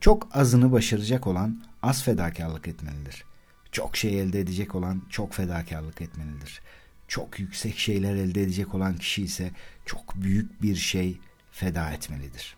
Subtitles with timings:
[0.00, 3.24] Çok azını başaracak olan az fedakarlık etmelidir.
[3.72, 6.60] Çok şey elde edecek olan çok fedakarlık etmelidir.
[7.08, 9.50] Çok yüksek şeyler elde edecek olan kişi ise
[9.86, 12.56] çok büyük bir şey feda etmelidir.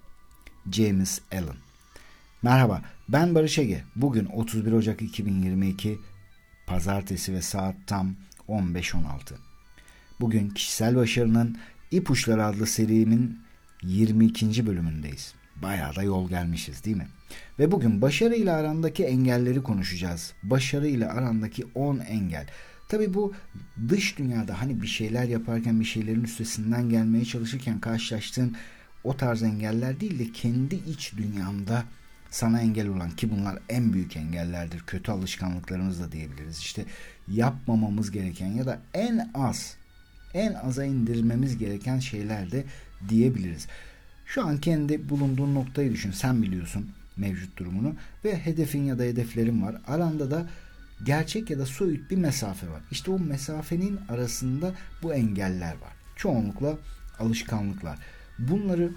[0.73, 1.57] James Allen
[2.43, 3.85] Merhaba ben Barış Ege.
[3.97, 5.99] Bugün 31 Ocak 2022
[6.67, 8.17] Pazartesi ve saat tam
[8.49, 9.03] 15.16.
[10.21, 11.59] Bugün kişisel başarının
[11.91, 13.41] İpuçları adlı serimin
[13.83, 14.67] 22.
[14.67, 15.35] bölümündeyiz.
[15.57, 17.09] Bayağı da yol gelmişiz değil mi?
[17.59, 20.33] Ve bugün başarı ile arandaki engelleri konuşacağız.
[20.43, 22.47] Başarı ile arandaki 10 engel.
[22.89, 23.33] Tabi bu
[23.89, 28.57] dış dünyada hani bir şeyler yaparken bir şeylerin üstesinden gelmeye çalışırken karşılaştığın
[29.05, 31.85] o tarz engeller değil de kendi iç dünyanda
[32.31, 34.81] sana engel olan ki bunlar en büyük engellerdir.
[34.87, 36.59] Kötü alışkanlıklarımız da diyebiliriz.
[36.59, 36.85] İşte
[37.29, 39.77] yapmamamız gereken ya da en az
[40.35, 42.65] en aza indirmemiz gereken şeyler de
[43.09, 43.67] diyebiliriz.
[44.27, 46.11] Şu an kendi bulunduğun noktayı düşün.
[46.11, 49.77] Sen biliyorsun mevcut durumunu ve hedefin ya da hedeflerin var.
[49.87, 50.47] Aranda da
[51.05, 52.83] gerçek ya da soyut bir mesafe var.
[52.91, 55.93] İşte o mesafenin arasında bu engeller var.
[56.17, 56.79] Çoğunlukla
[57.19, 57.99] alışkanlıklar.
[58.39, 58.93] Bunları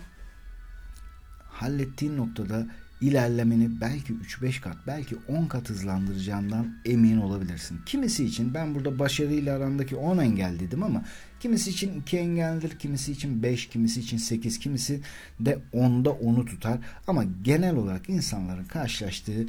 [1.50, 2.68] hallettiğin noktada
[3.02, 7.80] ilerlemeni belki 3-5 kat belki 10 kat hızlandıracağından emin olabilirsin.
[7.86, 11.04] Kimisi için ben burada başarıyla arandaki 10 engel dedim ama
[11.44, 15.02] kimisi için 2 engeldir, kimisi için 5, kimisi için 8, kimisi
[15.40, 16.80] de 10'da 10'u tutar.
[17.08, 19.46] Ama genel olarak insanların karşılaştığı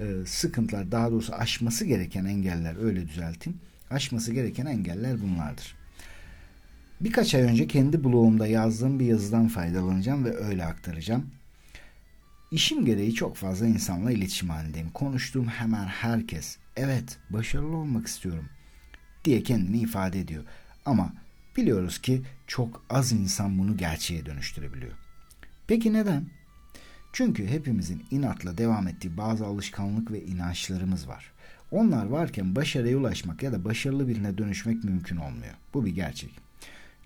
[0.00, 3.58] e, sıkıntılar daha doğrusu aşması gereken engeller öyle düzelteyim.
[3.90, 5.74] Aşması gereken engeller bunlardır.
[7.00, 11.26] Birkaç ay önce kendi blogumda yazdığım bir yazıdan faydalanacağım ve öyle aktaracağım.
[12.50, 14.90] İşim gereği çok fazla insanla iletişim halindeyim.
[14.90, 18.48] Konuştuğum hemen herkes evet başarılı olmak istiyorum
[19.24, 20.44] diye kendini ifade ediyor.
[20.84, 21.12] Ama
[21.58, 24.92] biliyoruz ki çok az insan bunu gerçeğe dönüştürebiliyor.
[25.66, 26.26] Peki neden?
[27.12, 31.32] Çünkü hepimizin inatla devam ettiği bazı alışkanlık ve inançlarımız var.
[31.70, 35.54] Onlar varken başarıya ulaşmak ya da başarılı birine dönüşmek mümkün olmuyor.
[35.74, 36.30] Bu bir gerçek.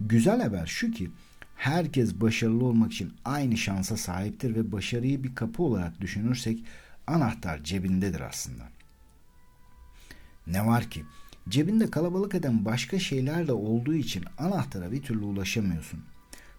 [0.01, 1.11] Güzel haber şu ki
[1.57, 6.65] herkes başarılı olmak için aynı şansa sahiptir ve başarıyı bir kapı olarak düşünürsek
[7.07, 8.69] anahtar cebindedir aslında.
[10.47, 11.05] Ne var ki
[11.49, 16.01] cebinde kalabalık eden başka şeyler de olduğu için anahtara bir türlü ulaşamıyorsun.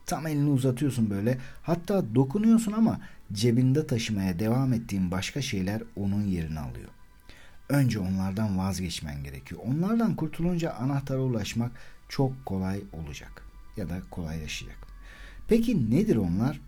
[0.06, 3.00] Tam elini uzatıyorsun böyle hatta dokunuyorsun ama
[3.34, 6.90] cebinde taşımaya devam ettiğin başka şeyler onun yerini alıyor.
[7.70, 9.62] Önce onlardan vazgeçmen gerekiyor.
[9.66, 11.72] Onlardan kurtulunca anahtara ulaşmak
[12.10, 13.44] çok kolay olacak
[13.78, 14.78] ya da kolaylaşacak.
[15.48, 16.60] Peki nedir onlar?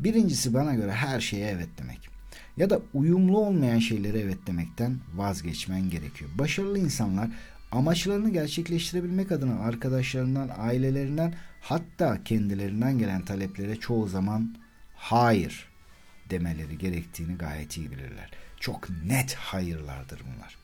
[0.00, 2.11] Birincisi bana göre her şeye evet demek.
[2.56, 6.30] Ya da uyumlu olmayan şeylere evet demekten vazgeçmen gerekiyor.
[6.34, 7.30] Başarılı insanlar
[7.72, 14.54] amaçlarını gerçekleştirebilmek adına arkadaşlarından, ailelerinden hatta kendilerinden gelen taleplere çoğu zaman
[14.94, 15.68] hayır
[16.30, 18.30] demeleri gerektiğini gayet iyi bilirler.
[18.60, 20.56] Çok net hayırlardır bunlar.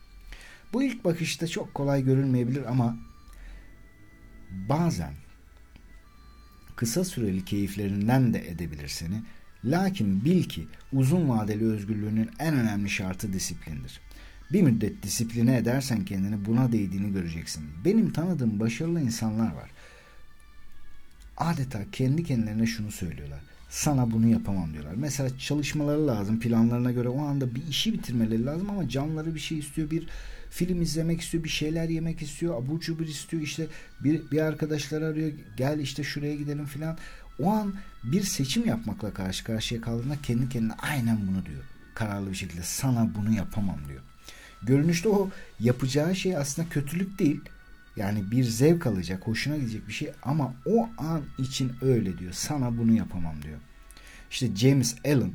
[0.73, 2.97] Bu ilk bakışta çok kolay görünmeyebilir ama
[4.51, 5.13] bazen
[6.75, 9.21] kısa süreli keyiflerinden de edebilir seni.
[9.65, 13.99] Lakin bil ki uzun vadeli özgürlüğünün en önemli şartı disiplindir.
[14.53, 17.63] Bir müddet disipline edersen kendini buna değdiğini göreceksin.
[17.85, 19.69] Benim tanıdığım başarılı insanlar var.
[21.37, 23.39] Adeta kendi kendilerine şunu söylüyorlar.
[23.69, 24.93] Sana bunu yapamam diyorlar.
[24.95, 29.59] Mesela çalışmaları lazım planlarına göre o anda bir işi bitirmeleri lazım ama canları bir şey
[29.59, 29.91] istiyor.
[29.91, 30.07] Bir
[30.49, 33.43] film izlemek istiyor, bir şeyler yemek istiyor, abur cubur istiyor.
[33.43, 33.67] işte
[34.03, 36.97] bir, bir arkadaşlar arıyor gel işte şuraya gidelim filan.
[37.39, 37.73] O an
[38.03, 41.63] bir seçim yapmakla karşı karşıya kaldığında kendi kendine aynen bunu diyor.
[41.95, 44.01] Kararlı bir şekilde sana bunu yapamam diyor.
[44.63, 45.29] Görünüşte o
[45.59, 47.41] yapacağı şey aslında kötülük değil.
[47.95, 52.33] Yani bir zevk alacak, hoşuna gidecek bir şey ama o an için öyle diyor.
[52.33, 53.59] Sana bunu yapamam diyor.
[54.31, 55.33] İşte James Allen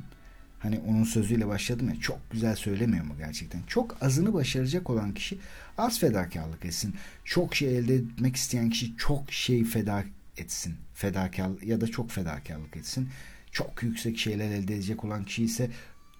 [0.65, 3.63] Hani onun sözüyle başladım ya çok güzel söylemiyor mu gerçekten?
[3.67, 5.39] Çok azını başaracak olan kişi
[5.79, 6.95] az fedakarlık etsin.
[7.25, 10.05] Çok şey elde etmek isteyen kişi çok şey feda
[10.37, 10.75] etsin.
[10.95, 13.09] Fedakar ya da çok fedakarlık etsin.
[13.53, 15.71] Çok yüksek şeyler elde edecek olan kişi ise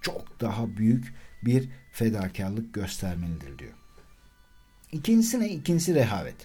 [0.01, 3.73] çok daha büyük bir fedakarlık göstermelidir diyor.
[4.93, 5.49] İkincisi ne?
[5.49, 6.37] İkincisi rehavet.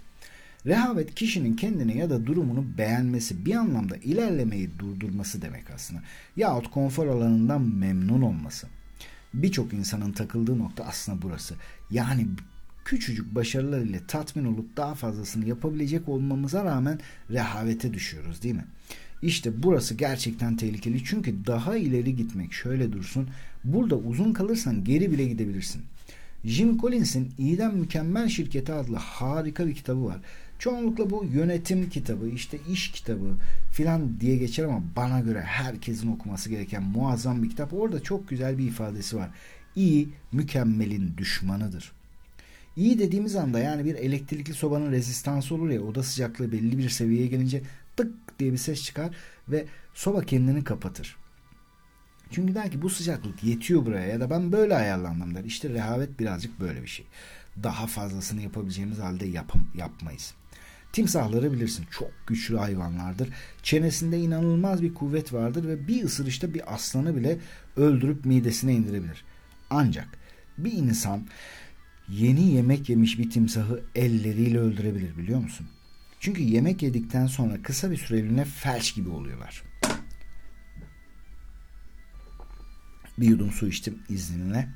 [0.66, 6.02] Rehavet kişinin kendini ya da durumunu beğenmesi, bir anlamda ilerlemeyi durdurması demek aslında.
[6.38, 8.68] Yahut konfor alanından memnun olması.
[9.34, 11.56] Birçok insanın takıldığı nokta aslında burası.
[11.92, 12.28] Yani
[12.86, 17.00] küçücük başarılar ile tatmin olup daha fazlasını yapabilecek olmamıza rağmen
[17.30, 18.66] rehavete düşüyoruz değil mi?
[19.22, 23.30] İşte burası gerçekten tehlikeli çünkü daha ileri gitmek şöyle dursun.
[23.64, 25.82] Burada uzun kalırsan geri bile gidebilirsin.
[26.44, 30.18] Jim Collins'in İyiden Mükemmel Şirketi adlı harika bir kitabı var.
[30.60, 33.34] Çoğunlukla bu yönetim kitabı, işte iş kitabı
[33.72, 37.74] filan diye geçer ama bana göre herkesin okuması gereken muazzam bir kitap.
[37.74, 39.30] Orada çok güzel bir ifadesi var.
[39.76, 41.92] İyi mükemmelin düşmanıdır.
[42.80, 47.28] İyi dediğimiz anda yani bir elektrikli sobanın rezistansı olur ya oda sıcaklığı belli bir seviyeye
[47.28, 47.62] gelince
[47.96, 49.16] tık diye bir ses çıkar
[49.50, 51.18] ve soba kendini kapatır.
[52.32, 55.44] Çünkü der ki bu sıcaklık yetiyor buraya ya da ben böyle ayarlandım der.
[55.44, 57.06] İşte rehavet birazcık böyle bir şey.
[57.64, 60.34] Daha fazlasını yapabileceğimiz halde yap yapmayız.
[60.94, 63.30] Timsahları bilirsin çok güçlü hayvanlardır.
[63.64, 67.38] Çenesinde inanılmaz bir kuvvet vardır ve bir ısırışta bir aslanı bile
[67.78, 69.24] öldürüp midesine indirebilir.
[69.70, 70.08] Ancak
[70.58, 71.28] bir insan
[72.12, 75.68] yeni yemek yemiş bir timsahı elleriyle öldürebilir biliyor musun?
[76.20, 79.64] Çünkü yemek yedikten sonra kısa bir süreliğine felç gibi oluyorlar.
[83.18, 84.70] Bir yudum su içtim izninle.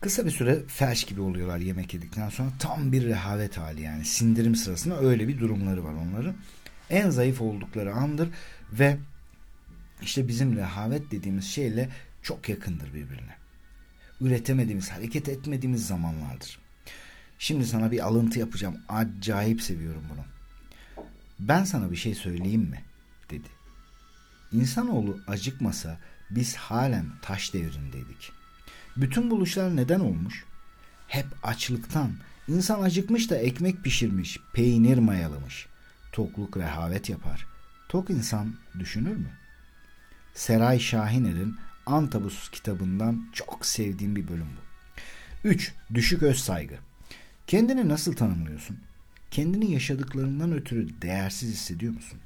[0.00, 2.50] Kısa bir süre felç gibi oluyorlar yemek yedikten sonra.
[2.58, 4.04] Tam bir rehavet hali yani.
[4.04, 6.34] Sindirim sırasında öyle bir durumları var onların.
[6.90, 8.28] En zayıf oldukları andır
[8.72, 8.96] ve
[10.02, 11.88] işte bizim rehavet dediğimiz şeyle
[12.22, 13.39] çok yakındır birbirine.
[14.20, 16.58] Üretemediğimiz, hareket etmediğimiz zamanlardır.
[17.38, 18.76] Şimdi sana bir alıntı yapacağım.
[18.88, 20.24] Acayip seviyorum bunu.
[21.38, 22.84] Ben sana bir şey söyleyeyim mi?
[23.30, 23.48] dedi.
[24.52, 25.98] İnsanoğlu acıkmasa
[26.30, 28.32] biz halen taş devrindeydik.
[28.96, 30.44] Bütün buluşlar neden olmuş?
[31.08, 32.12] Hep açlıktan.
[32.48, 35.66] İnsan acıkmış da ekmek pişirmiş, peynir mayalamış.
[36.12, 37.46] Tokluk rehavet yapar.
[37.88, 39.30] Tok insan düşünür mü?
[40.34, 44.70] Seray Şahiner'in Antabus kitabından çok sevdiğim bir bölüm bu.
[45.48, 45.74] 3.
[45.94, 46.74] Düşük öz saygı.
[47.46, 48.78] Kendini nasıl tanımlıyorsun?
[49.30, 52.18] Kendini yaşadıklarından ötürü değersiz hissediyor musun?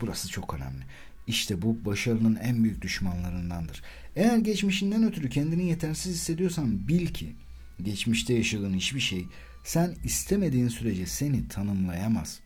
[0.00, 0.84] Burası çok önemli.
[1.26, 3.82] İşte bu başarının en büyük düşmanlarındandır.
[4.16, 7.34] Eğer geçmişinden ötürü kendini yetersiz hissediyorsan bil ki
[7.82, 9.26] geçmişte yaşadığın hiçbir şey
[9.64, 12.40] sen istemediğin sürece seni tanımlayamaz.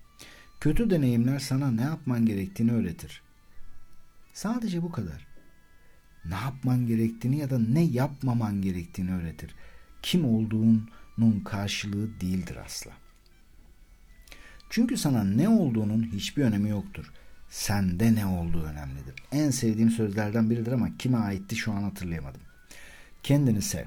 [0.61, 3.23] Kötü deneyimler sana ne yapman gerektiğini öğretir.
[4.35, 5.32] Sadece bu kadar.
[6.25, 9.55] Ne yapman gerektiğini ya da ne yapmaman gerektiğini öğretir.
[10.03, 12.91] Kim olduğunun karşılığı değildir asla.
[14.71, 17.13] Çünkü sana ne olduğunun hiçbir önemi yoktur
[17.53, 19.15] sende ne olduğu önemlidir.
[19.33, 22.41] En sevdiğim sözlerden biridir ama kime aitti şu an hatırlayamadım.
[23.23, 23.85] Kendini sev.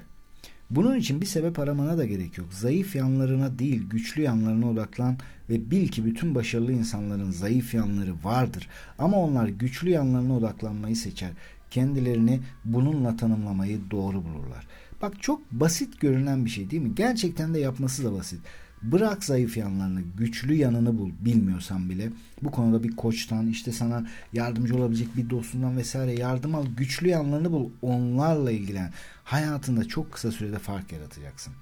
[0.70, 2.52] Bunun için bir sebep aramana da gerek yok.
[2.52, 5.18] Zayıf yanlarına değil güçlü yanlarına odaklan
[5.50, 8.68] ve bil ki bütün başarılı insanların zayıf yanları vardır.
[8.98, 11.30] Ama onlar güçlü yanlarına odaklanmayı seçer.
[11.76, 14.66] Kendilerini bununla tanımlamayı doğru bulurlar.
[15.02, 16.94] Bak çok basit görünen bir şey değil mi?
[16.94, 18.40] Gerçekten de yapması da basit.
[18.82, 22.08] Bırak zayıf yanlarını, güçlü yanını bul bilmiyorsan bile.
[22.42, 26.66] Bu konuda bir koçtan, işte sana yardımcı olabilecek bir dostundan vesaire yardım al.
[26.76, 27.70] Güçlü yanlarını bul.
[27.82, 28.92] Onlarla ilgilen.
[29.24, 31.52] Hayatında çok kısa sürede fark yaratacaksın.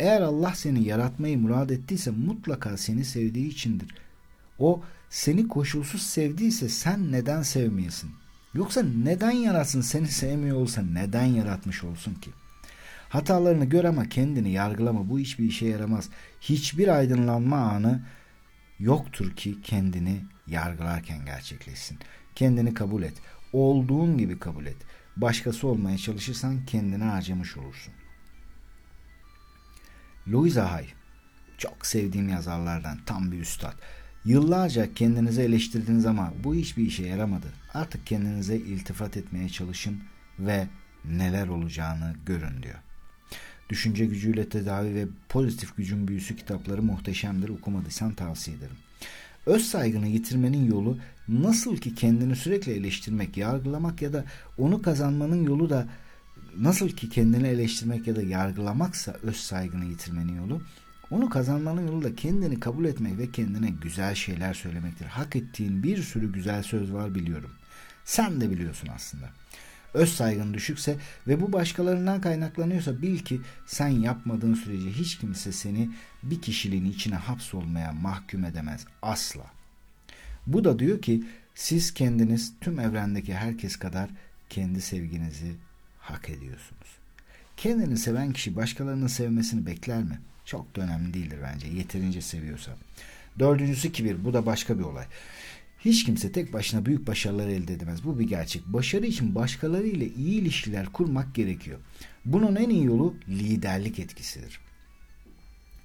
[0.00, 3.94] Eğer Allah seni yaratmayı murad ettiyse mutlaka seni sevdiği içindir.
[4.58, 8.19] O seni koşulsuz sevdiyse sen neden sevmeyesin?
[8.54, 12.30] Yoksa neden yaratsın seni sevmiyor olsa neden yaratmış olsun ki?
[13.08, 15.10] Hatalarını gör ama kendini yargılama.
[15.10, 16.08] Bu hiçbir işe yaramaz.
[16.40, 18.02] Hiçbir aydınlanma anı
[18.78, 21.98] yoktur ki kendini yargılarken gerçekleşsin.
[22.34, 23.14] Kendini kabul et.
[23.52, 24.76] Olduğun gibi kabul et.
[25.16, 27.94] Başkası olmaya çalışırsan kendini harcamış olursun.
[30.28, 30.86] Louisa Hay
[31.58, 33.74] çok sevdiğim yazarlardan tam bir üstad.
[34.24, 37.46] Yıllarca kendinizi eleştirdiniz ama bu hiçbir işe yaramadı.
[37.74, 39.98] Artık kendinize iltifat etmeye çalışın
[40.38, 40.66] ve
[41.04, 42.78] neler olacağını görün diyor.
[43.68, 47.48] Düşünce gücüyle tedavi ve pozitif gücün büyüsü kitapları muhteşemdir.
[47.48, 48.76] Okumadıysan tavsiye ederim.
[49.46, 54.24] Öz saygını yitirmenin yolu nasıl ki kendini sürekli eleştirmek, yargılamak ya da
[54.58, 55.88] onu kazanmanın yolu da
[56.58, 60.62] nasıl ki kendini eleştirmek ya da yargılamaksa öz saygını yitirmenin yolu
[61.10, 65.06] onu kazanmanın yolu da kendini kabul etmek ve kendine güzel şeyler söylemektir.
[65.06, 67.50] Hak ettiğin bir sürü güzel söz var biliyorum.
[68.04, 69.30] Sen de biliyorsun aslında
[69.94, 75.90] öz saygın düşükse ve bu başkalarından kaynaklanıyorsa bil ki sen yapmadığın sürece hiç kimse seni
[76.22, 79.46] bir kişiliğin içine hapsolmaya mahkum edemez asla.
[80.46, 81.24] Bu da diyor ki
[81.54, 84.10] siz kendiniz tüm evrendeki herkes kadar
[84.48, 85.54] kendi sevginizi
[85.98, 86.88] hak ediyorsunuz.
[87.56, 90.18] Kendini seven kişi başkalarının sevmesini bekler mi?
[90.50, 92.76] Çok da önemli değildir bence yeterince seviyorsa.
[93.38, 95.04] Dördüncüsü kibir bu da başka bir olay.
[95.84, 98.04] Hiç kimse tek başına büyük başarılar elde edemez.
[98.04, 98.66] Bu bir gerçek.
[98.66, 101.78] Başarı için başkaları ile iyi ilişkiler kurmak gerekiyor.
[102.24, 104.60] Bunun en iyi yolu liderlik etkisidir.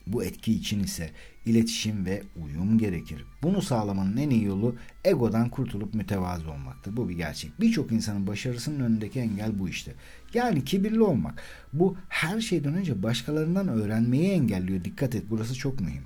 [0.08, 1.10] Bu etki için ise
[1.46, 3.26] iletişim ve uyum gerekir.
[3.44, 6.98] Bunu sağlamanın en iyi yolu egodan kurtulup mütevazı olmaktır.
[6.98, 7.62] Bu bir gerçek.
[7.62, 9.94] Birçok insanın başarısının önündeki engel bu işte.
[10.34, 11.42] Yani kibirli olmak.
[11.74, 14.84] Bu her şeyden önce başkalarından öğrenmeyi engelliyor.
[14.84, 16.04] Dikkat et burası çok mühim.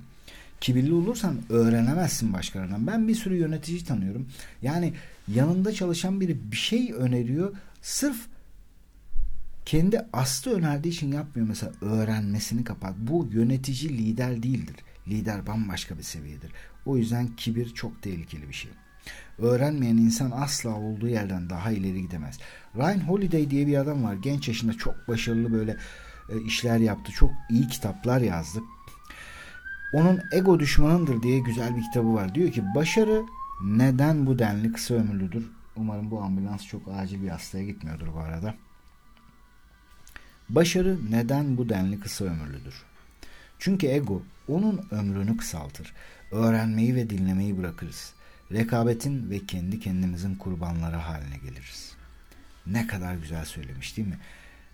[0.60, 2.86] Kibirli olursan öğrenemezsin başkalarından.
[2.86, 4.26] Ben bir sürü yönetici tanıyorum.
[4.62, 4.92] Yani
[5.28, 7.54] yanında çalışan biri bir şey öneriyor.
[7.82, 8.16] Sırf
[9.64, 12.94] kendi aslı önerdiği için yapmıyor mesela öğrenmesini kapat.
[12.96, 14.76] Bu yönetici lider değildir.
[15.08, 16.52] Lider bambaşka bir seviyedir.
[16.86, 18.70] O yüzden kibir çok tehlikeli bir şey.
[19.38, 22.38] Öğrenmeyen insan asla olduğu yerden daha ileri gidemez.
[22.76, 24.14] Ryan Holiday diye bir adam var.
[24.14, 25.76] Genç yaşında çok başarılı böyle
[26.28, 27.12] e, işler yaptı.
[27.12, 28.60] Çok iyi kitaplar yazdı.
[29.92, 32.34] Onun ego düşmanındır diye güzel bir kitabı var.
[32.34, 33.22] Diyor ki başarı
[33.64, 35.50] neden bu denli kısa ömürlüdür?
[35.76, 38.54] Umarım bu ambulans çok acil bir hastaya gitmiyordur bu arada.
[40.54, 42.74] Başarı neden bu denli kısa ömürlüdür?
[43.58, 45.92] Çünkü ego onun ömrünü kısaltır.
[46.30, 48.12] Öğrenmeyi ve dinlemeyi bırakırız.
[48.52, 51.92] Rekabetin ve kendi kendimizin kurbanları haline geliriz.
[52.66, 54.18] Ne kadar güzel söylemiş değil mi?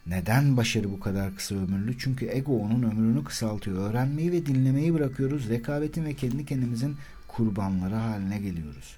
[0.06, 1.98] Neden başarı bu kadar kısa ömürlü?
[1.98, 3.90] Çünkü ego onun ömrünü kısaltıyor.
[3.90, 5.48] Öğrenmeyi ve dinlemeyi bırakıyoruz.
[5.48, 6.96] Rekabetin ve kendi kendimizin
[7.28, 8.96] kurbanları haline geliyoruz.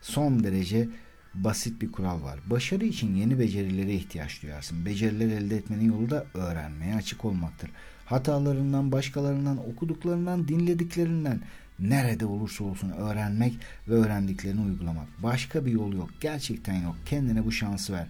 [0.00, 0.88] Son derece
[1.34, 2.38] basit bir kural var.
[2.46, 4.86] Başarı için yeni becerilere ihtiyaç duyarsın.
[4.86, 7.70] Beceriler elde etmenin yolu da öğrenmeye açık olmaktır.
[8.06, 11.40] Hatalarından, başkalarından, okuduklarından, dinlediklerinden
[11.78, 13.54] nerede olursa olsun öğrenmek
[13.88, 15.06] ve öğrendiklerini uygulamak.
[15.22, 16.10] Başka bir yol yok.
[16.20, 16.96] Gerçekten yok.
[17.06, 18.06] Kendine bu şansı ver.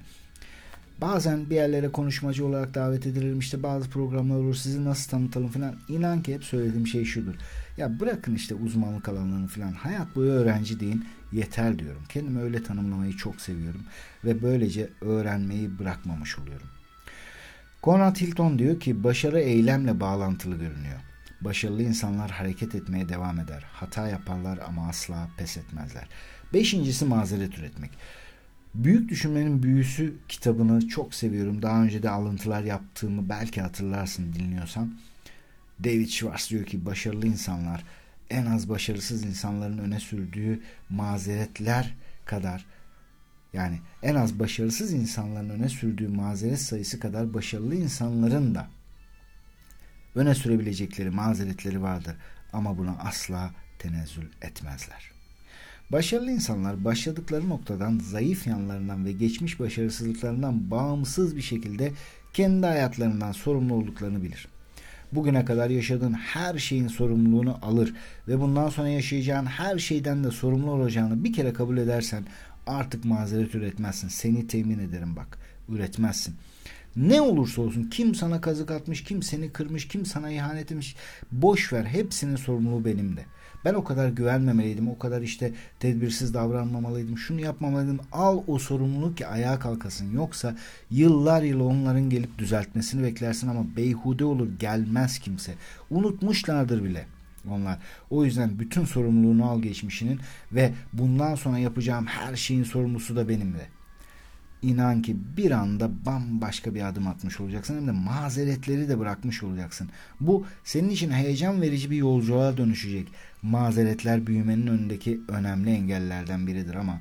[1.01, 5.75] Bazen bir yerlere konuşmacı olarak davet edilirim işte bazı programlar olur sizi nasıl tanıtalım falan.
[5.89, 7.35] İnan ki hep söylediğim şey şudur.
[7.77, 12.03] Ya bırakın işte uzmanlık alanlarını falan hayat boyu öğrenci deyin yeter diyorum.
[12.09, 13.83] Kendimi öyle tanımlamayı çok seviyorum
[14.25, 16.67] ve böylece öğrenmeyi bırakmamış oluyorum.
[17.83, 21.01] Conrad Hilton diyor ki başarı eylemle bağlantılı görünüyor.
[21.41, 23.65] Başarılı insanlar hareket etmeye devam eder.
[23.73, 26.09] Hata yaparlar ama asla pes etmezler.
[26.53, 27.91] Beşincisi mazeret üretmek.
[28.75, 31.63] Büyük Düşünmenin Büyüsü kitabını çok seviyorum.
[31.63, 34.95] Daha önce de alıntılar yaptığımı belki hatırlarsın dinliyorsan.
[35.85, 37.85] David Schwartz diyor ki başarılı insanlar
[38.33, 40.61] en az başarısız insanların öne sürdüğü
[40.91, 42.67] mazeretler kadar
[43.53, 48.69] yani en az başarısız insanların öne sürdüğü mazeret sayısı kadar başarılı insanların da
[50.15, 52.17] öne sürebilecekleri mazeretleri vardır
[52.53, 55.13] ama buna asla tenezzül etmezler.
[55.93, 61.93] Başarılı insanlar başladıkları noktadan zayıf yanlarından ve geçmiş başarısızlıklarından bağımsız bir şekilde
[62.33, 64.49] kendi hayatlarından sorumlu olduklarını bilir.
[65.13, 67.95] Bugüne kadar yaşadığın her şeyin sorumluluğunu alır
[68.29, 72.25] ve bundan sonra yaşayacağın her şeyden de sorumlu olacağını bir kere kabul edersen
[72.67, 74.09] artık mazeret üretmezsin.
[74.09, 75.39] Seni temin ederim bak.
[75.69, 76.35] Üretmezsin.
[76.97, 80.97] Ne olursa olsun kim sana kazık atmış, kim seni kırmış, kim sana ihanet etmiş
[81.33, 81.85] boş ver.
[81.85, 83.25] Hepsinin sorumluluğu benim de.
[83.65, 84.89] Ben o kadar güvenmemeliydim.
[84.89, 87.19] O kadar işte tedbirsiz davranmamalıydım.
[87.19, 88.01] Şunu yapmamalıydım.
[88.13, 90.13] Al o sorumluluk ki ayağa kalkasın.
[90.15, 90.57] Yoksa
[90.91, 94.49] yıllar yıl onların gelip düzeltmesini beklersin ama beyhude olur.
[94.59, 95.55] Gelmez kimse.
[95.91, 97.07] Unutmuşlardır bile
[97.51, 97.79] onlar.
[98.11, 100.21] O yüzden bütün sorumluluğunu al geçmişinin
[100.53, 103.69] ve bundan sonra yapacağım her şeyin sorumlusu da benimle
[104.63, 109.91] inan ki bir anda bambaşka bir adım atmış olacaksın hem de mazeretleri de bırakmış olacaksın.
[110.21, 113.09] Bu senin için heyecan verici bir yolculuğa dönüşecek.
[113.43, 117.01] Mazeretler büyümenin önündeki önemli engellerden biridir ama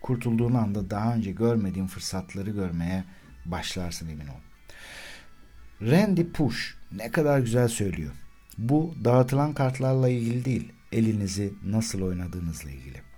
[0.00, 3.04] kurtulduğun anda daha önce görmediğin fırsatları görmeye
[3.44, 4.40] başlarsın emin ol.
[5.82, 8.12] Randy Push ne kadar güzel söylüyor.
[8.58, 13.09] Bu dağıtılan kartlarla ilgili değil, elinizi nasıl oynadığınızla ilgili.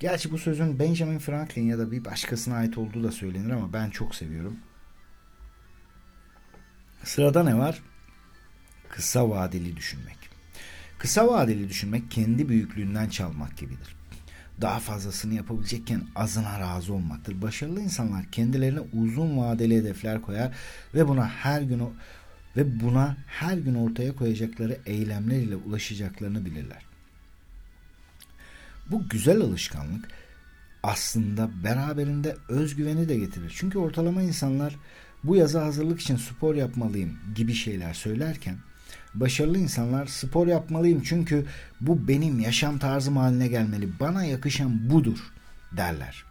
[0.00, 3.90] Gerçi bu sözün Benjamin Franklin ya da bir başkasına ait olduğu da söylenir ama ben
[3.90, 4.56] çok seviyorum.
[7.04, 7.82] Sırada ne var?
[8.88, 10.16] Kısa vadeli düşünmek.
[10.98, 13.96] Kısa vadeli düşünmek kendi büyüklüğünden çalmak gibidir.
[14.60, 17.42] Daha fazlasını yapabilecekken azına razı olmaktır.
[17.42, 20.52] Başarılı insanlar kendilerine uzun vadeli hedefler koyar
[20.94, 21.82] ve buna her gün
[22.56, 26.87] ve buna her gün ortaya koyacakları eylemler ile ulaşacaklarını bilirler.
[28.90, 30.08] Bu güzel alışkanlık
[30.82, 33.52] aslında beraberinde özgüveni de getirir.
[33.56, 34.76] Çünkü ortalama insanlar
[35.24, 38.56] bu yaza hazırlık için spor yapmalıyım gibi şeyler söylerken
[39.14, 41.46] başarılı insanlar spor yapmalıyım çünkü
[41.80, 43.88] bu benim yaşam tarzım haline gelmeli.
[44.00, 45.18] Bana yakışan budur
[45.76, 46.27] derler.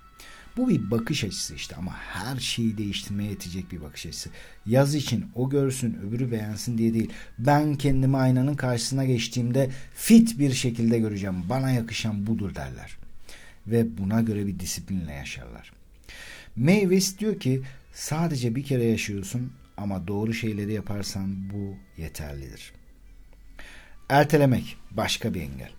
[0.58, 4.30] Bu bir bakış açısı işte ama her şeyi değiştirmeye yetecek bir bakış açısı.
[4.66, 7.10] Yaz için o görsün öbürü beğensin diye değil.
[7.40, 11.44] Ben kendimi aynanın karşısına geçtiğimde fit bir şekilde göreceğim.
[11.50, 12.98] Bana yakışan budur derler.
[13.68, 15.74] Ve buna göre bir disiplinle yaşarlar.
[16.56, 17.62] Mavis diyor ki
[17.94, 22.74] sadece bir kere yaşıyorsun ama doğru şeyleri yaparsan bu yeterlidir.
[24.10, 25.76] Ertelemek başka bir engel.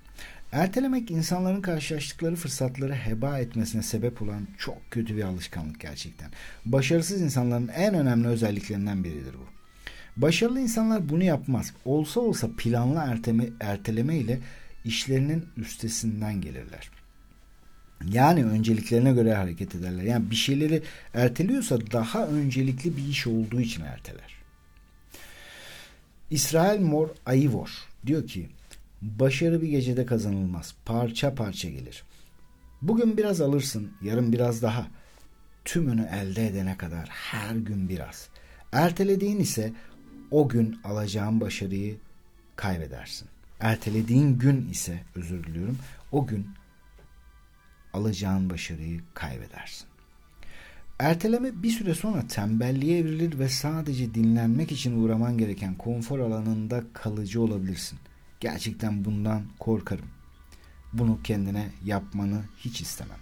[0.52, 6.30] Ertelemek insanların karşılaştıkları fırsatları heba etmesine sebep olan çok kötü bir alışkanlık gerçekten.
[6.64, 9.46] Başarısız insanların en önemli özelliklerinden biridir bu.
[10.22, 11.72] Başarılı insanlar bunu yapmaz.
[11.84, 14.38] Olsa olsa planlı erteme, erteleme ile
[14.84, 16.90] işlerinin üstesinden gelirler.
[18.12, 20.02] Yani önceliklerine göre hareket ederler.
[20.02, 20.82] Yani bir şeyleri
[21.14, 24.38] erteliyorsa daha öncelikli bir iş olduğu için erteler.
[26.30, 27.70] İsrail Mor Ayivor
[28.06, 28.48] diyor ki
[29.02, 30.74] başarı bir gecede kazanılmaz.
[30.84, 32.04] Parça parça gelir.
[32.82, 34.86] Bugün biraz alırsın, yarın biraz daha.
[35.64, 38.28] Tümünü elde edene kadar her gün biraz.
[38.72, 39.72] Ertelediğin ise
[40.30, 41.96] o gün alacağın başarıyı
[42.56, 43.28] kaybedersin.
[43.60, 45.78] Ertelediğin gün ise özür diliyorum
[46.12, 46.46] o gün
[47.92, 49.88] alacağın başarıyı kaybedersin.
[50.98, 57.42] Erteleme bir süre sonra tembelliğe evrilir ve sadece dinlenmek için uğraman gereken konfor alanında kalıcı
[57.42, 57.98] olabilirsin.
[58.40, 60.08] Gerçekten bundan korkarım.
[60.92, 63.18] Bunu kendine yapmanı hiç istemem.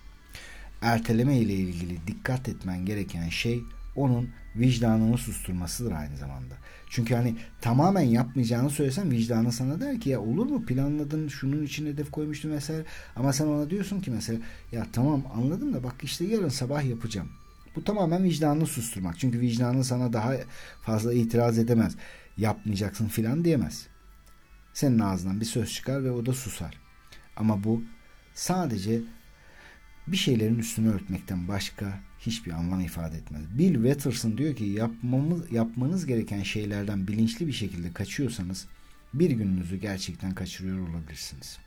[0.83, 3.63] Erteleme ile ilgili dikkat etmen gereken şey
[3.97, 6.55] onun vicdanını susturmasıdır aynı zamanda.
[6.91, 11.87] Çünkü hani tamamen yapmayacağını söylesen vicdanı sana der ki ya olur mu planladın şunun için
[11.87, 12.85] hedef koymuştun mesela
[13.17, 14.41] ama sen ona diyorsun ki mesela
[14.73, 17.29] ya tamam anladım da bak işte yarın sabah yapacağım.
[17.77, 19.19] Bu tamamen vicdanını susturmak.
[19.19, 20.35] Çünkü vicdanın sana daha
[20.83, 21.97] fazla itiraz edemez.
[22.37, 23.87] Yapmayacaksın filan diyemez.
[24.77, 26.75] Senin ağzından bir söz çıkar ve o da susar.
[27.37, 27.83] Ama bu
[28.35, 29.01] sadece
[30.07, 33.43] bir şeylerin üstünü örtmekten başka hiçbir anlam ifade etmez.
[33.59, 38.67] Bill Watterson diyor ki yapmamız, yapmanız gereken şeylerden bilinçli bir şekilde kaçıyorsanız
[39.15, 41.59] bir gününüzü gerçekten kaçırıyor olabilirsiniz.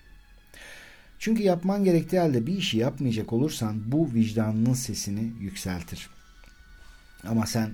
[1.20, 6.10] Çünkü yapman gerektiği halde bir işi yapmayacak olursan bu vicdanının sesini yükseltir.
[7.24, 7.74] Ama sen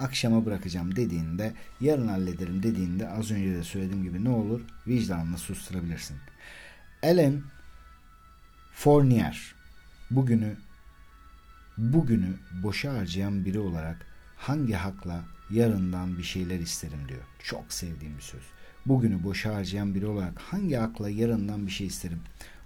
[0.00, 4.60] akşama bırakacağım dediğinde, yarın hallederim dediğinde az önce de söylediğim gibi ne olur?
[4.86, 6.16] Vicdanını susturabilirsin.
[7.02, 7.42] Ellen
[8.72, 9.54] Fournier
[10.10, 10.56] bugünü
[11.78, 17.22] bugünü boşa harcayan biri olarak hangi hakla yarından bir şeyler isterim diyor.
[17.42, 18.42] Çok sevdiğim bir söz.
[18.86, 22.20] Bugünü boşa harcayan biri olarak hangi hakla yarından bir şey isterim?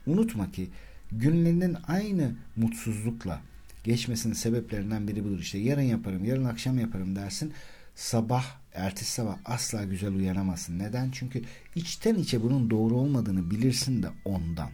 [0.07, 0.71] Unutma ki
[1.13, 3.41] günlerinin aynı mutsuzlukla
[3.85, 5.39] geçmesinin sebeplerinden biri budur.
[5.39, 7.53] İşte yarın yaparım, yarın akşam yaparım dersin.
[7.95, 10.79] Sabah, ertesi sabah asla güzel uyanamazsın.
[10.79, 11.11] Neden?
[11.11, 11.43] Çünkü
[11.75, 14.71] içten içe bunun doğru olmadığını bilirsin de ondan.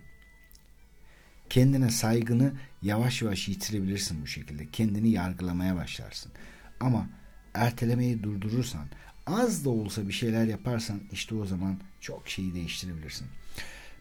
[1.50, 4.70] Kendine saygını yavaş yavaş yitirebilirsin bu şekilde.
[4.70, 6.32] Kendini yargılamaya başlarsın.
[6.80, 7.08] Ama
[7.54, 8.86] ertelemeyi durdurursan,
[9.26, 13.26] az da olsa bir şeyler yaparsan işte o zaman çok şeyi değiştirebilirsin.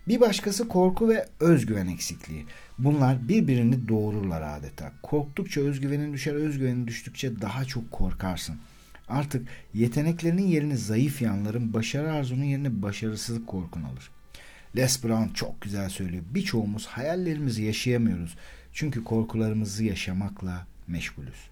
[0.09, 2.45] Bir başkası korku ve özgüven eksikliği.
[2.79, 4.91] Bunlar birbirini doğururlar adeta.
[5.03, 8.55] Korktukça özgüvenin düşer, özgüvenin düştükçe daha çok korkarsın.
[9.09, 14.11] Artık yeteneklerinin yerini zayıf yanların, başarı arzunun yerini başarısızlık korkun alır.
[14.75, 16.23] Les Brown çok güzel söylüyor.
[16.33, 18.35] Birçoğumuz hayallerimizi yaşayamıyoruz.
[18.73, 21.49] Çünkü korkularımızı yaşamakla meşgulüz.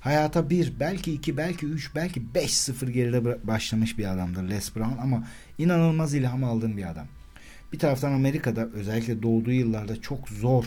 [0.00, 4.98] Hayata bir, belki iki, belki üç, belki beş sıfır geride başlamış bir adamdır Les Brown
[5.02, 7.06] ama inanılmaz ilham aldığım bir adam.
[7.72, 10.64] Bir taraftan Amerika'da özellikle doğduğu yıllarda çok zor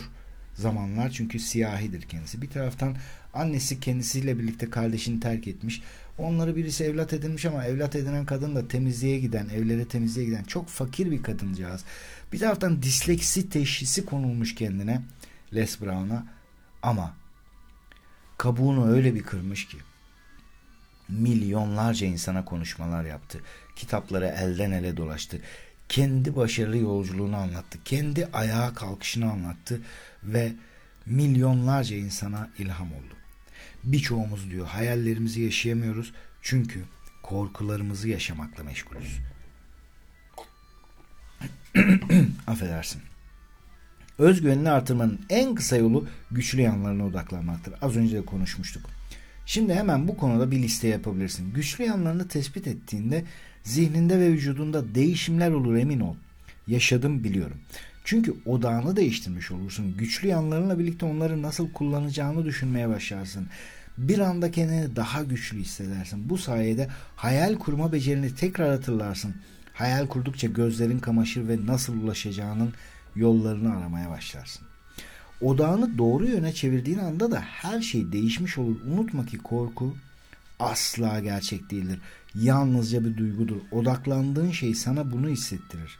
[0.54, 2.42] zamanlar çünkü siyahidir kendisi.
[2.42, 2.96] Bir taraftan
[3.34, 5.82] annesi kendisiyle birlikte kardeşini terk etmiş.
[6.18, 10.68] Onları birisi evlat edinmiş ama evlat edinen kadın da temizliğe giden, evlere temizliğe giden çok
[10.68, 11.84] fakir bir kadıncağız.
[12.32, 15.02] Bir taraftan disleksi teşhisi konulmuş kendine
[15.54, 16.26] Les Brown'a
[16.82, 17.14] ama
[18.38, 19.76] kabuğunu öyle bir kırmış ki
[21.08, 23.40] milyonlarca insana konuşmalar yaptı.
[23.76, 25.40] Kitapları elden ele dolaştı.
[25.92, 27.78] Kendi başarılı yolculuğunu anlattı.
[27.84, 29.80] Kendi ayağa kalkışını anlattı
[30.22, 30.52] ve
[31.06, 33.14] milyonlarca insana ilham oldu.
[33.84, 36.84] Birçoğumuz diyor hayallerimizi yaşayamıyoruz çünkü
[37.22, 39.18] korkularımızı yaşamakla meşgulüz.
[42.46, 43.02] Affedersin.
[44.18, 47.74] Özgüvenini artırmanın en kısa yolu güçlü yanlarına odaklanmaktır.
[47.82, 48.82] Az önce de konuşmuştuk.
[49.46, 51.54] Şimdi hemen bu konuda bir liste yapabilirsin.
[51.54, 53.24] Güçlü yanlarını tespit ettiğinde
[53.64, 56.14] zihninde ve vücudunda değişimler olur emin ol.
[56.66, 57.56] Yaşadım biliyorum.
[58.04, 59.96] Çünkü odağını değiştirmiş olursun.
[59.96, 63.46] Güçlü yanlarınla birlikte onları nasıl kullanacağını düşünmeye başlarsın.
[63.98, 66.28] Bir anda kendini daha güçlü hissedersin.
[66.28, 69.34] Bu sayede hayal kurma becerini tekrar hatırlarsın.
[69.74, 72.72] Hayal kurdukça gözlerin kamaşır ve nasıl ulaşacağının
[73.16, 74.66] yollarını aramaya başlarsın.
[75.40, 78.76] Odağını doğru yöne çevirdiğin anda da her şey değişmiş olur.
[78.86, 79.96] Unutma ki korku
[80.62, 82.00] asla gerçek değildir.
[82.34, 83.56] Yalnızca bir duygudur.
[83.70, 85.98] Odaklandığın şey sana bunu hissettirir.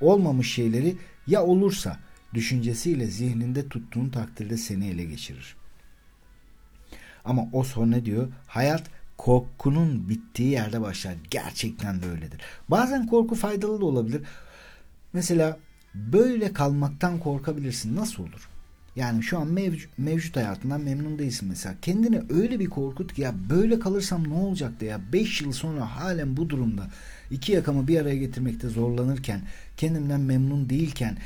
[0.00, 0.96] Olmamış şeyleri
[1.26, 1.98] ya olursa
[2.34, 5.56] düşüncesiyle zihninde tuttuğun takdirde seni ele geçirir.
[7.24, 8.28] Ama o son ne diyor?
[8.46, 8.82] Hayat
[9.18, 11.14] korkunun bittiği yerde başlar.
[11.30, 12.40] Gerçekten de öyledir.
[12.68, 14.22] Bazen korku faydalı da olabilir.
[15.12, 15.58] Mesela
[15.94, 17.96] böyle kalmaktan korkabilirsin.
[17.96, 18.48] Nasıl olur?
[18.96, 21.74] Yani şu an mevcut, mevcut hayatından memnun değilsin mesela.
[21.82, 26.36] Kendini öyle bir korkut ki ya böyle kalırsam ne olacaktı ya 5 yıl sonra halen
[26.36, 26.90] bu durumda
[27.30, 29.40] iki yakamı bir araya getirmekte zorlanırken
[29.76, 31.16] kendimden memnun değilken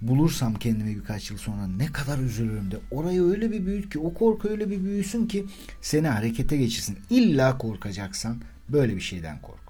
[0.00, 4.14] bulursam kendimi birkaç yıl sonra ne kadar üzülürüm de orayı öyle bir büyüt ki o
[4.14, 5.44] korku öyle bir büyüsün ki
[5.82, 6.98] seni harekete geçirsin.
[7.10, 8.36] İlla korkacaksan
[8.68, 9.64] böyle bir şeyden kork.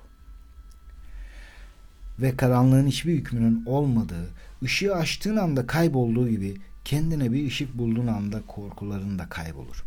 [2.18, 4.28] Ve karanlığın hiçbir hükmünün olmadığı,
[4.62, 9.84] ışığı açtığın anda kaybolduğu gibi kendine bir ışık bulduğun anda korkuların da kaybolur.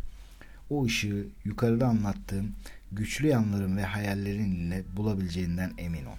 [0.70, 2.52] O ışığı yukarıda anlattığım
[2.92, 6.16] güçlü yanların ve hayallerin ile bulabileceğinden emin ol.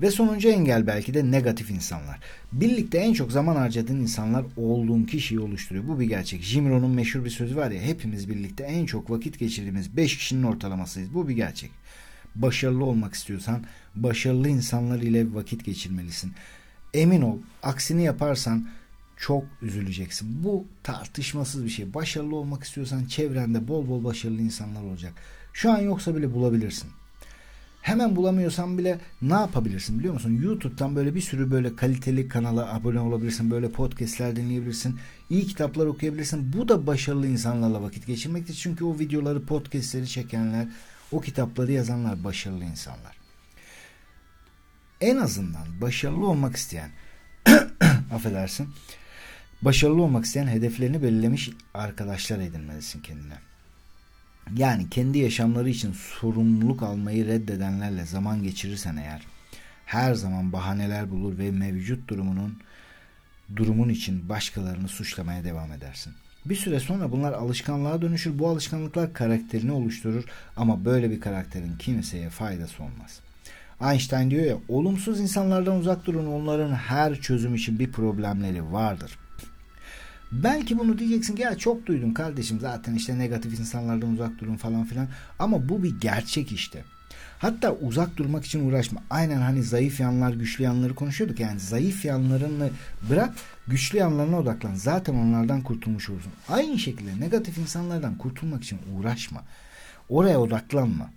[0.00, 2.20] Ve sonuncu engel belki de negatif insanlar.
[2.52, 5.88] Birlikte en çok zaman harcadığın insanlar olduğun kişiyi oluşturuyor.
[5.88, 6.42] Bu bir gerçek.
[6.42, 10.42] Jim Rohn'un meşhur bir sözü var ya hepimiz birlikte en çok vakit geçirdiğimiz 5 kişinin
[10.42, 11.14] ortalamasıyız.
[11.14, 11.70] Bu bir gerçek.
[12.34, 16.32] Başarılı olmak istiyorsan başarılı insanlar ile vakit geçirmelisin.
[16.96, 18.68] Emin ol aksini yaparsan
[19.16, 20.44] çok üzüleceksin.
[20.44, 21.94] Bu tartışmasız bir şey.
[21.94, 25.12] Başarılı olmak istiyorsan çevrende bol bol başarılı insanlar olacak.
[25.52, 26.90] Şu an yoksa bile bulabilirsin.
[27.82, 30.40] Hemen bulamıyorsan bile ne yapabilirsin biliyor musun?
[30.42, 33.50] YouTube'dan böyle bir sürü böyle kaliteli kanala abone olabilirsin.
[33.50, 34.98] Böyle podcastler dinleyebilirsin.
[35.30, 36.52] iyi kitaplar okuyabilirsin.
[36.52, 38.54] Bu da başarılı insanlarla vakit geçirmektir.
[38.54, 40.68] Çünkü o videoları, podcastleri çekenler,
[41.12, 43.15] o kitapları yazanlar başarılı insanlar.
[45.00, 46.90] En azından başarılı olmak isteyen
[48.12, 48.68] affedersin
[49.62, 53.34] başarılı olmak isteyen hedeflerini belirlemiş arkadaşlar edinmelisin kendine.
[54.56, 59.22] Yani kendi yaşamları için sorumluluk almayı reddedenlerle zaman geçirirsen eğer
[59.86, 62.58] her zaman bahaneler bulur ve mevcut durumunun
[63.56, 66.12] durumun için başkalarını suçlamaya devam edersin.
[66.44, 68.38] Bir süre sonra bunlar alışkanlığa dönüşür.
[68.38, 70.24] Bu alışkanlıklar karakterini oluşturur
[70.56, 73.20] ama böyle bir karakterin kimseye faydası olmaz.
[73.80, 79.18] Einstein diyor ya olumsuz insanlardan uzak durun onların her çözüm için bir problemleri vardır.
[80.32, 84.84] Belki bunu diyeceksin ki ya çok duydum kardeşim zaten işte negatif insanlardan uzak durun falan
[84.84, 85.08] filan.
[85.38, 86.84] Ama bu bir gerçek işte.
[87.38, 89.02] Hatta uzak durmak için uğraşma.
[89.10, 91.40] Aynen hani zayıf yanlar, güçlü yanları konuşuyorduk.
[91.40, 92.70] Yani zayıf yanlarını
[93.10, 93.34] bırak,
[93.66, 94.74] güçlü yanlarına odaklan.
[94.74, 96.32] Zaten onlardan kurtulmuş olursun.
[96.48, 99.42] Aynı şekilde negatif insanlardan kurtulmak için uğraşma.
[100.08, 101.10] Oraya odaklanma.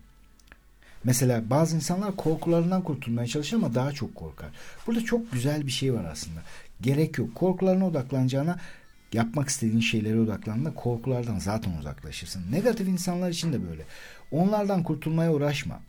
[1.03, 4.49] Mesela bazı insanlar korkularından kurtulmaya çalışır ama daha çok korkar.
[4.87, 6.39] Burada çok güzel bir şey var aslında.
[6.81, 7.35] Gerek yok.
[7.35, 8.59] Korkularına odaklanacağına
[9.13, 12.43] yapmak istediğin şeylere odaklandığında korkulardan zaten uzaklaşırsın.
[12.51, 13.83] Negatif insanlar için de böyle.
[14.31, 15.79] Onlardan kurtulmaya uğraşma.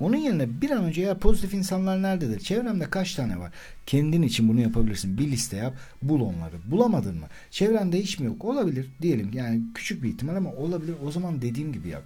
[0.00, 2.40] Onun yerine bir an önce ya pozitif insanlar nerededir?
[2.40, 3.52] Çevremde kaç tane var?
[3.86, 5.18] Kendin için bunu yapabilirsin.
[5.18, 6.54] Bir liste yap, bul onları.
[6.70, 7.26] Bulamadın mı?
[7.50, 8.44] Çevrende hiç mi yok?
[8.44, 9.30] Olabilir diyelim.
[9.32, 10.94] Yani küçük bir ihtimal ama olabilir.
[11.06, 12.02] O zaman dediğim gibi yap.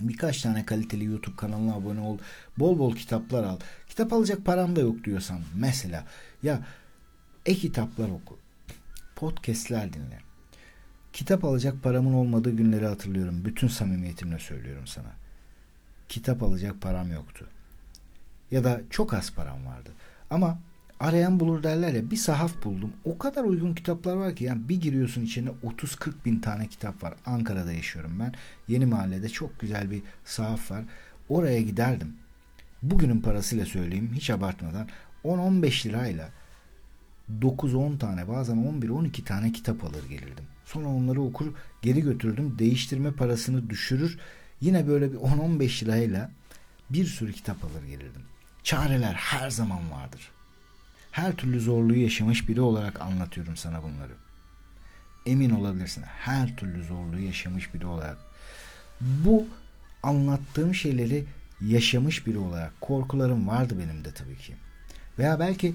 [0.00, 2.18] Birkaç tane kaliteli YouTube kanalına abone ol.
[2.58, 3.58] Bol bol kitaplar al.
[3.88, 6.04] Kitap alacak param da yok diyorsan mesela
[6.42, 6.60] ya
[7.46, 8.38] e-kitaplar oku
[9.16, 10.18] podcastler dinle.
[11.12, 13.44] Kitap alacak paramın olmadığı günleri hatırlıyorum.
[13.44, 15.12] Bütün samimiyetimle söylüyorum sana.
[16.08, 17.48] Kitap alacak param yoktu.
[18.50, 19.90] Ya da çok az param vardı.
[20.30, 20.58] Ama
[21.04, 22.92] arayan bulur derler ya bir sahaf buldum.
[23.04, 27.14] O kadar uygun kitaplar var ki yani bir giriyorsun içine 30-40 bin tane kitap var.
[27.26, 28.34] Ankara'da yaşıyorum ben.
[28.68, 30.84] Yeni mahallede çok güzel bir sahaf var.
[31.28, 32.16] Oraya giderdim.
[32.82, 34.88] Bugünün parasıyla söyleyeyim hiç abartmadan
[35.24, 36.28] 10-15 lirayla
[37.40, 40.44] 9-10 tane bazen 11-12 tane kitap alır gelirdim.
[40.64, 41.46] Sonra onları okur
[41.82, 42.58] geri götürdüm.
[42.58, 44.18] Değiştirme parasını düşürür.
[44.60, 46.30] Yine böyle bir 10-15 lirayla
[46.90, 48.22] bir sürü kitap alır gelirdim.
[48.62, 50.33] Çareler her zaman vardır.
[51.14, 54.12] Her türlü zorluğu yaşamış biri olarak anlatıyorum sana bunları.
[55.26, 56.02] Emin olabilirsin.
[56.02, 58.18] Her türlü zorluğu yaşamış biri olarak.
[59.00, 59.46] Bu
[60.02, 61.24] anlattığım şeyleri
[61.60, 64.54] yaşamış biri olarak korkularım vardı benim de tabii ki.
[65.18, 65.74] Veya belki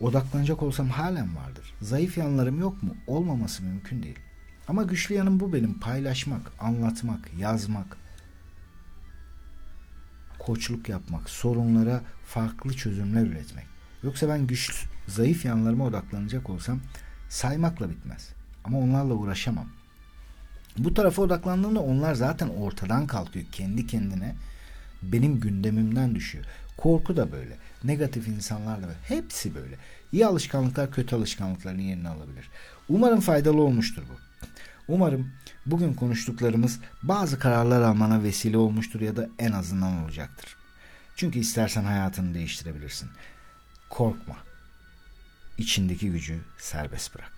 [0.00, 1.74] Odaklanacak olsam halen vardır.
[1.80, 2.96] Zayıf yanlarım yok mu?
[3.06, 4.18] Olmaması mümkün değil.
[4.68, 5.80] Ama güçlü yanım bu benim.
[5.80, 7.96] Paylaşmak, anlatmak, yazmak.
[10.38, 13.77] Koçluk yapmak, sorunlara farklı çözümler üretmek.
[14.02, 16.80] Yoksa ben güçlü, zayıf yanlarıma odaklanacak olsam
[17.28, 18.28] saymakla bitmez.
[18.64, 19.68] Ama onlarla uğraşamam.
[20.78, 24.34] Bu tarafa odaklandığımda onlar zaten ortadan kalkıyor kendi kendine.
[25.02, 26.44] Benim gündemimden düşüyor.
[26.76, 27.56] Korku da böyle.
[27.84, 28.98] Negatif insanlar da böyle.
[29.02, 29.76] Hepsi böyle.
[30.12, 32.48] İyi alışkanlıklar kötü alışkanlıkların yerini alabilir.
[32.88, 34.18] Umarım faydalı olmuştur bu.
[34.88, 35.32] Umarım
[35.66, 40.56] bugün konuştuklarımız bazı kararlar almana vesile olmuştur ya da en azından olacaktır.
[41.16, 43.08] Çünkü istersen hayatını değiştirebilirsin.
[43.90, 44.36] Korkma.
[45.58, 47.37] İçindeki gücü serbest bırak.